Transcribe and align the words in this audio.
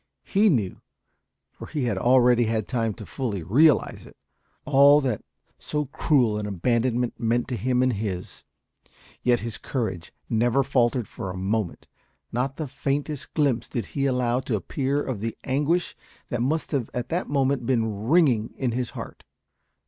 He 0.23 0.49
knew 0.49 0.81
for 1.51 1.67
he 1.67 1.83
had 1.83 1.95
already 1.99 2.45
had 2.45 2.67
time 2.67 2.95
to 2.95 3.05
fully 3.05 3.43
realise 3.43 4.07
it 4.07 4.17
all 4.65 4.99
that 5.01 5.23
so 5.59 5.85
cruel 5.85 6.39
an 6.39 6.47
abandonment 6.47 7.19
meant 7.19 7.47
to 7.49 7.55
him 7.55 7.83
and 7.83 7.93
his; 7.93 8.43
yet 9.21 9.41
his 9.41 9.59
courage 9.59 10.11
never 10.27 10.63
faltered 10.63 11.07
for 11.07 11.29
a 11.29 11.37
moment; 11.37 11.87
not 12.31 12.55
the 12.57 12.67
faintest 12.67 13.35
glimpse 13.35 13.69
did 13.69 13.85
he 13.93 14.07
allow 14.07 14.39
to 14.39 14.55
appear 14.55 15.03
of 15.03 15.21
the 15.21 15.37
anguish 15.43 15.95
that 16.29 16.41
must 16.41 16.71
have 16.71 16.89
at 16.95 17.09
that 17.09 17.29
moment 17.29 17.67
been 17.67 18.05
wringing 18.07 18.49
his 18.71 18.89
heart. 18.97 19.23